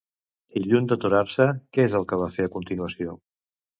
I 0.59 0.61
lluny 0.69 0.87
d'aturar-se, 0.91 1.47
què 1.77 1.85
és 1.91 1.99
el 2.01 2.07
que 2.13 2.19
va 2.23 2.31
fer 2.39 2.49
a 2.49 2.51
continuació? 2.59 3.15